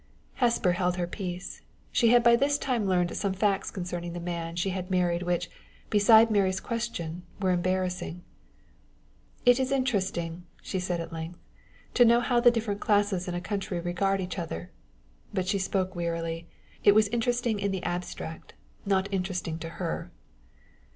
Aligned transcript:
Hesper 0.37 0.71
held 0.71 0.95
her 0.97 1.05
peace. 1.05 1.61
She 1.91 2.07
had 2.07 2.23
by 2.23 2.35
this 2.35 2.57
time 2.57 2.87
learned 2.87 3.15
some 3.15 3.33
facts 3.33 3.69
concerning 3.69 4.13
the 4.13 4.19
man 4.19 4.55
she 4.55 4.71
had 4.71 4.89
married 4.89 5.21
which, 5.21 5.47
beside 5.91 6.31
Mary's 6.31 6.59
question, 6.59 7.21
were 7.39 7.51
embarrassing. 7.51 8.23
"It 9.45 9.59
is 9.59 9.71
interesting," 9.71 10.45
she 10.63 10.79
said 10.79 10.99
at 10.99 11.13
length, 11.13 11.37
"to 11.93 12.03
know 12.03 12.19
how 12.19 12.39
the 12.39 12.49
different 12.49 12.81
classes 12.81 13.27
in 13.27 13.35
a 13.35 13.39
country 13.41 13.79
regard 13.79 14.19
each 14.21 14.39
other." 14.39 14.71
But 15.35 15.47
she 15.47 15.59
spoke 15.59 15.95
wearily: 15.95 16.47
it 16.83 16.95
was 16.95 17.07
interesting 17.09 17.59
in 17.59 17.69
the 17.71 17.83
abstract, 17.83 18.55
not 18.87 19.07
interesting 19.13 19.59
to 19.59 19.69
her. 19.69 20.09